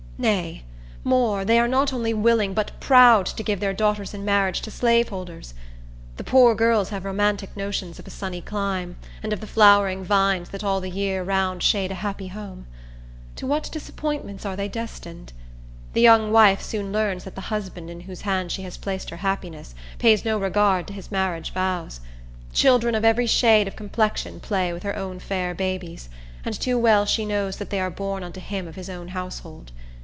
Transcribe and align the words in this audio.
Nay, 0.17 0.61
more, 1.03 1.43
they 1.43 1.57
are 1.57 1.67
not 1.67 1.91
only 1.91 2.13
willing, 2.13 2.53
but 2.53 2.79
proud, 2.79 3.25
to 3.25 3.41
give 3.41 3.59
their 3.59 3.73
daughters 3.73 4.13
in 4.13 4.23
marriage 4.23 4.61
to 4.61 4.69
slaveholders. 4.69 5.55
The 6.17 6.23
poor 6.23 6.53
girls 6.53 6.89
have 6.89 7.05
romantic 7.05 7.57
notions 7.57 7.97
of 7.97 8.05
a 8.05 8.11
sunny 8.11 8.39
clime, 8.39 8.97
and 9.23 9.33
of 9.33 9.39
the 9.39 9.47
flowering 9.47 10.03
vines 10.03 10.49
that 10.49 10.63
all 10.63 10.79
the 10.79 10.91
year 10.91 11.23
round 11.23 11.63
shade 11.63 11.89
a 11.89 11.95
happy 11.95 12.27
home. 12.27 12.67
To 13.37 13.47
what 13.47 13.71
disappointments 13.71 14.45
are 14.45 14.55
they 14.55 14.67
destined! 14.67 15.33
The 15.93 16.01
young 16.01 16.31
wife 16.31 16.61
soon 16.61 16.91
learns 16.91 17.23
that 17.23 17.33
the 17.33 17.41
husband 17.49 17.89
in 17.89 18.01
whose 18.01 18.21
hands 18.21 18.51
she 18.53 18.61
has 18.61 18.77
placed 18.77 19.09
her 19.09 19.17
happiness 19.25 19.73
pays 19.97 20.23
no 20.23 20.37
regard 20.37 20.85
to 20.85 20.93
his 20.93 21.11
marriage 21.11 21.51
vows. 21.51 21.99
Children 22.53 22.93
of 22.93 23.03
every 23.03 23.25
shade 23.25 23.67
of 23.67 23.75
complexion 23.75 24.39
play 24.39 24.71
with 24.71 24.83
her 24.83 24.95
own 24.95 25.17
fair 25.17 25.55
babies, 25.55 26.09
and 26.45 26.53
too 26.53 26.77
well 26.77 27.07
she 27.07 27.25
knows 27.25 27.57
that 27.57 27.71
they 27.71 27.79
are 27.79 27.89
born 27.89 28.23
unto 28.23 28.39
him 28.39 28.67
of 28.67 28.75
his 28.75 28.87
own 28.89 29.07
household. 29.07 29.71